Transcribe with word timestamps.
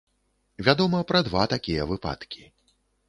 Вядома 0.67 1.01
пра 1.13 1.21
два 1.27 1.43
такія 1.53 1.85
выпадкі. 1.93 2.43